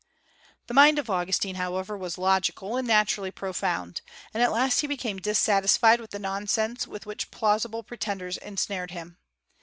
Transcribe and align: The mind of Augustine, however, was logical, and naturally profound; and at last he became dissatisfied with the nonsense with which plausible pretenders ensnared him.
The 0.65 0.73
mind 0.73 0.97
of 0.97 1.11
Augustine, 1.11 1.57
however, 1.61 1.95
was 1.95 2.17
logical, 2.17 2.75
and 2.75 2.87
naturally 2.87 3.29
profound; 3.29 4.01
and 4.33 4.41
at 4.41 4.51
last 4.51 4.79
he 4.79 4.87
became 4.87 5.17
dissatisfied 5.19 6.01
with 6.01 6.09
the 6.09 6.17
nonsense 6.17 6.87
with 6.87 7.05
which 7.05 7.29
plausible 7.29 7.83
pretenders 7.83 8.37
ensnared 8.37 8.89
him. 8.89 9.19